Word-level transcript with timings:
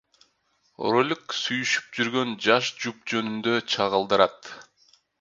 Ролик 0.93 1.35
сүйүшүп 1.41 1.93
жүргөн 1.99 2.33
жаш 2.49 2.73
жуп 2.87 3.07
жөнүндө 3.15 3.57
чагылдырат. 3.75 4.55